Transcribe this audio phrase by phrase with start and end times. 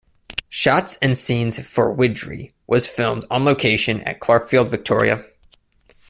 [0.49, 5.23] Shots and scenes for Widgeree was filmed on location at Clarkefield, Victoria.